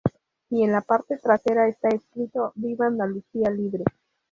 Y 0.49 0.63
en 0.63 0.71
la 0.71 0.81
parte 0.81 1.19
trasera 1.19 1.67
está 1.67 1.89
escrito: 1.89 2.53
"Viva 2.55 2.87
Andalucía 2.87 3.51
libre". 3.51 3.83